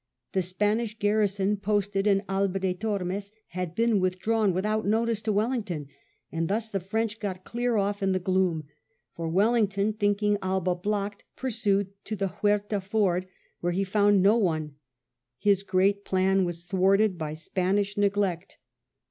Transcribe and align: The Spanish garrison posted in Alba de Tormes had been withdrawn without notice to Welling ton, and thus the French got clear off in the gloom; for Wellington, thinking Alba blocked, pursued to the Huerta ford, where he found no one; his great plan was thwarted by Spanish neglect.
The 0.31 0.41
Spanish 0.41 0.97
garrison 0.97 1.57
posted 1.57 2.07
in 2.07 2.23
Alba 2.27 2.57
de 2.57 2.73
Tormes 2.73 3.31
had 3.49 3.75
been 3.75 3.99
withdrawn 3.99 4.51
without 4.51 4.83
notice 4.87 5.21
to 5.21 5.31
Welling 5.31 5.61
ton, 5.61 5.89
and 6.31 6.47
thus 6.47 6.69
the 6.69 6.79
French 6.79 7.19
got 7.19 7.43
clear 7.45 7.77
off 7.77 8.01
in 8.01 8.11
the 8.11 8.17
gloom; 8.17 8.63
for 9.15 9.29
Wellington, 9.29 9.93
thinking 9.93 10.39
Alba 10.41 10.73
blocked, 10.73 11.23
pursued 11.35 11.91
to 12.05 12.15
the 12.15 12.29
Huerta 12.29 12.81
ford, 12.81 13.27
where 13.59 13.73
he 13.73 13.83
found 13.83 14.23
no 14.23 14.37
one; 14.37 14.73
his 15.37 15.61
great 15.61 16.03
plan 16.03 16.45
was 16.45 16.63
thwarted 16.63 17.19
by 17.19 17.35
Spanish 17.35 17.95
neglect. 17.95 18.57